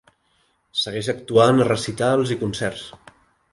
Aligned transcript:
Segueix 0.83 1.09
actuant 1.13 1.63
a 1.67 1.69
recitals 1.69 2.35
i 2.37 2.41
concerts. 2.43 2.91